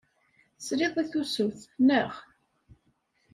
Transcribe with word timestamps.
Tesliḍ 0.57 0.95
i 1.01 1.05
tusut, 1.11 1.59
naɣ? 1.87 2.11